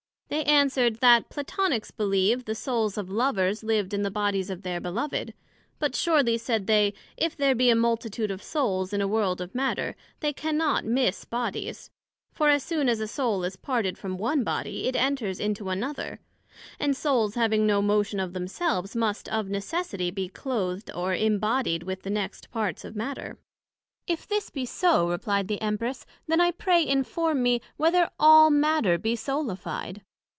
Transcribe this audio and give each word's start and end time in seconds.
They 0.31 0.45
answered, 0.45 1.01
That 1.01 1.29
Platonicks 1.29 1.91
believed, 1.91 2.45
the 2.45 2.55
Souls 2.55 2.97
of 2.97 3.09
Lovers 3.09 3.63
lived 3.65 3.93
in 3.93 4.03
the 4.03 4.09
Bodies 4.09 4.49
of 4.49 4.61
their 4.61 4.79
Beloved, 4.79 5.33
but 5.77 5.93
surely, 5.93 6.37
said 6.37 6.67
they, 6.67 6.93
if 7.17 7.35
there 7.35 7.53
be 7.53 7.69
a 7.69 7.75
multitude 7.75 8.31
of 8.31 8.41
Souls 8.41 8.93
in 8.93 9.01
a 9.01 9.09
World 9.09 9.41
of 9.41 9.53
Matter, 9.53 9.93
they 10.21 10.31
cannot 10.31 10.85
miss 10.85 11.25
Bodies; 11.25 11.91
for 12.31 12.47
as 12.47 12.63
soon 12.63 12.87
as 12.87 13.01
a 13.01 13.09
Soul 13.09 13.43
is 13.43 13.57
parted 13.57 13.97
from 13.97 14.17
one 14.17 14.41
Body, 14.45 14.87
it 14.87 14.95
enters 14.95 15.37
into 15.41 15.67
another; 15.67 16.21
and 16.79 16.95
Souls 16.95 17.35
having 17.35 17.67
no 17.67 17.81
motion 17.81 18.21
of 18.21 18.31
themselves, 18.31 18.95
must 18.95 19.27
of 19.27 19.49
necessity 19.49 20.11
be 20.11 20.29
clothed 20.29 20.89
or 20.95 21.13
imbodied 21.13 21.83
with 21.83 22.03
the 22.03 22.09
next 22.09 22.49
parts 22.51 22.85
of 22.85 22.95
Matter. 22.95 23.37
If 24.07 24.25
this 24.27 24.49
be 24.49 24.65
so, 24.65 25.09
replied 25.09 25.49
the 25.49 25.61
Empress, 25.61 26.05
then 26.25 26.39
I 26.39 26.51
pray 26.51 26.87
inform 26.87 27.43
me, 27.43 27.59
Whether 27.75 28.09
all 28.17 28.49
matter 28.49 28.97
be 28.97 29.17
soulified? 29.17 29.99